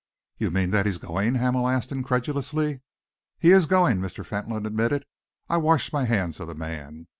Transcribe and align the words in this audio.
"You 0.39 0.49
mean 0.49 0.71
that 0.71 0.87
he 0.87 0.89
is 0.89 0.97
going?" 0.97 1.35
Hamel 1.35 1.67
asked 1.67 1.91
incredulously. 1.91 2.81
"He 3.37 3.51
is 3.51 3.67
going," 3.67 3.99
Mr. 3.99 4.25
Fentolin 4.25 4.65
admitted. 4.65 5.05
"I 5.47 5.57
wash 5.57 5.93
my 5.93 6.05
hands 6.05 6.39
of 6.39 6.47
the 6.47 6.55
man. 6.55 7.05